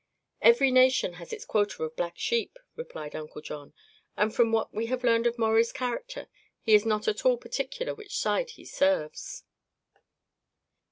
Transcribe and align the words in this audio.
"Every 0.41 0.71
nation 0.71 1.13
has 1.21 1.31
its 1.31 1.45
quota 1.45 1.83
of 1.83 1.95
black 1.95 2.17
sheep," 2.17 2.57
replied 2.75 3.15
Uncle 3.15 3.39
John, 3.39 3.75
"and 4.17 4.33
from 4.33 4.51
what 4.51 4.73
we 4.73 4.87
have 4.87 5.03
learned 5.03 5.27
of 5.27 5.37
Maurie's 5.37 5.71
character 5.71 6.27
he 6.59 6.73
is 6.73 6.87
not 6.87 7.07
at 7.07 7.23
all 7.23 7.37
particular 7.37 7.93
which 7.93 8.17
side 8.17 8.49
he 8.49 8.65
serves." 8.65 9.43